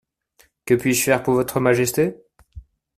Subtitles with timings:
[0.65, 2.23] Que puis-je faire pour Votre Majesté?